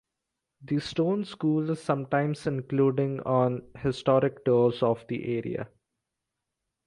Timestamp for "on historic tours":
3.19-4.81